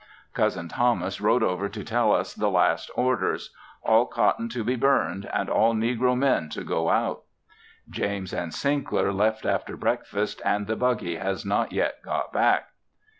Cousin 0.33 0.67
Thomas 0.67 1.21
rode 1.21 1.43
over 1.43 1.69
to 1.69 1.83
tell 1.83 2.11
us 2.11 2.33
the 2.33 2.49
last 2.49 2.89
orders; 2.95 3.53
all 3.83 4.07
cotton 4.07 4.49
to 4.49 4.63
be 4.63 4.75
burned 4.75 5.29
and 5.31 5.47
all 5.47 5.75
negro 5.75 6.17
men 6.17 6.49
to 6.49 6.63
go 6.63 6.89
out. 6.89 7.21
James 7.87 8.33
and 8.33 8.51
Sinkler 8.51 9.13
left 9.13 9.45
after 9.45 9.77
breakfast 9.77 10.41
and 10.43 10.65
the 10.65 10.75
buggy 10.75 11.17
has 11.17 11.45
not 11.45 11.71
yet 11.71 12.01
got 12.01 12.33
back. 12.33 12.69